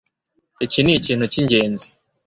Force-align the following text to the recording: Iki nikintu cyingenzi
Iki 0.65 0.79
nikintu 0.81 1.25
cyingenzi 1.33 1.85